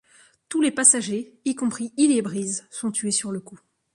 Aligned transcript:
Tous 0.49 0.61
les 0.61 0.71
passagers, 0.71 1.37
y 1.45 1.53
compris 1.53 1.93
Hill 1.95 2.11
et 2.11 2.23
Brise, 2.23 2.65
sont 2.71 2.89
tués 2.89 3.11
sur 3.11 3.31
le 3.31 3.39
coup. 3.39 3.59